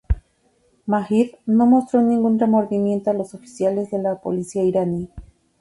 [0.87, 5.11] Majid no mostró ningún remordimiento a los oficiales de la policía iraní.